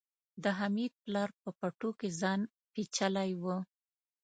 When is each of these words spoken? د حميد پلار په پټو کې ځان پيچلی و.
د 0.43 0.45
حميد 0.59 0.93
پلار 1.03 1.29
په 1.41 1.49
پټو 1.59 1.89
کې 1.99 2.09
ځان 2.21 2.39
پيچلی 2.73 3.31
و. 3.41 3.43